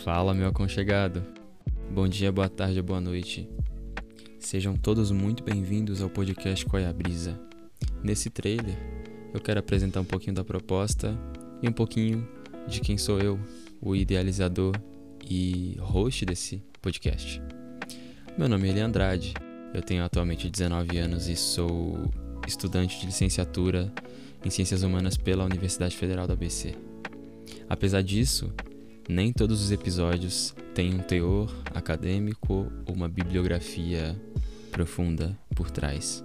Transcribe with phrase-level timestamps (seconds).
[0.00, 1.22] Fala, meu aconchegado.
[1.94, 3.48] Bom dia, boa tarde, boa noite.
[4.40, 7.38] Sejam todos muito bem-vindos ao podcast Qual é a Brisa.
[8.02, 8.76] Nesse trailer,
[9.32, 11.16] eu quero apresentar um pouquinho da proposta
[11.62, 12.26] e um pouquinho
[12.66, 13.38] de quem sou eu,
[13.80, 14.74] o idealizador
[15.24, 17.40] e host desse podcast.
[18.36, 19.34] Meu nome é Eli Andrade,
[19.72, 22.10] eu tenho atualmente 19 anos e sou
[22.44, 23.92] estudante de licenciatura
[24.44, 26.74] em Ciências Humanas pela Universidade Federal da ABC.
[27.68, 28.52] Apesar disso,
[29.08, 34.16] nem todos os episódios têm um teor acadêmico ou uma bibliografia
[34.70, 36.24] profunda por trás.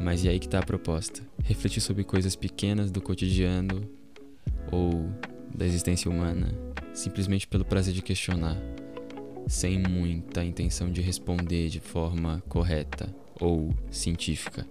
[0.00, 1.22] Mas e aí que está a proposta?
[1.44, 3.88] Refletir sobre coisas pequenas do cotidiano
[4.70, 5.10] ou
[5.54, 6.54] da existência humana,
[6.94, 8.56] simplesmente pelo prazer de questionar,
[9.46, 14.66] sem muita intenção de responder de forma correta ou científica.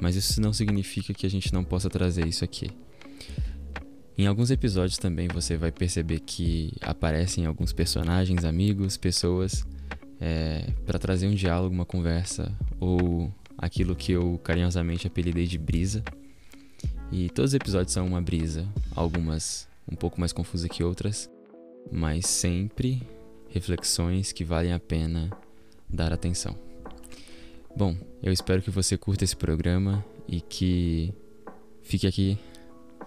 [0.00, 2.70] Mas isso não significa que a gente não possa trazer isso aqui.
[4.20, 9.66] Em alguns episódios também você vai perceber que aparecem alguns personagens, amigos, pessoas,
[10.20, 16.04] é, para trazer um diálogo, uma conversa ou aquilo que eu carinhosamente apelidei de brisa.
[17.10, 21.30] E todos os episódios são uma brisa, algumas um pouco mais confusas que outras,
[21.90, 23.02] mas sempre
[23.48, 25.30] reflexões que valem a pena
[25.88, 26.54] dar atenção.
[27.74, 31.10] Bom, eu espero que você curta esse programa e que
[31.82, 32.36] fique aqui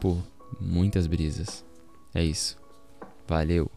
[0.02, 1.66] por muitas brisas.
[2.14, 2.58] É isso.
[3.28, 3.72] Valeu!